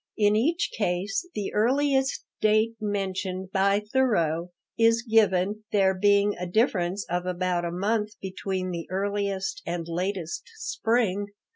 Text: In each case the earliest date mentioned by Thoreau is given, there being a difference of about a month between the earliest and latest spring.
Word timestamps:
In 0.17 0.35
each 0.35 0.71
case 0.75 1.29
the 1.35 1.53
earliest 1.53 2.25
date 2.41 2.75
mentioned 2.81 3.51
by 3.51 3.79
Thoreau 3.81 4.51
is 4.75 5.03
given, 5.03 5.63
there 5.71 5.93
being 5.93 6.35
a 6.39 6.47
difference 6.47 7.05
of 7.07 7.27
about 7.27 7.65
a 7.65 7.71
month 7.71 8.19
between 8.19 8.71
the 8.71 8.87
earliest 8.89 9.61
and 9.63 9.87
latest 9.87 10.49
spring. 10.55 11.27